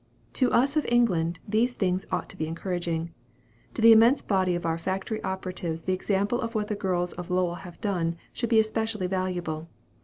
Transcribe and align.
To 0.33 0.51
us 0.51 0.75
of 0.75 0.87
England 0.89 1.37
these 1.47 1.73
things 1.75 2.07
ought 2.11 2.27
to 2.29 2.35
be 2.35 2.47
encouraging. 2.47 3.11
To 3.75 3.83
the 3.83 3.91
immense 3.91 4.23
body 4.23 4.55
of 4.55 4.65
our 4.65 4.79
factory 4.79 5.21
operatives 5.23 5.83
the 5.83 5.93
example 5.93 6.41
of 6.41 6.55
what 6.55 6.69
the 6.69 6.75
girls 6.75 7.13
of 7.13 7.29
Lowell 7.29 7.53
have 7.61 7.79
done 7.81 8.17
should 8.33 8.49
be 8.49 8.57
especially 8.59 9.05
valuable. 9.05 9.69